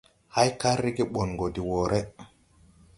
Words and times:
Hay 0.35 0.49
kar 0.61 0.77
rege 0.83 1.03
ɓɔn 1.13 1.29
go 1.37 1.45
de 1.55 1.61
wɔɔre! 1.69 1.99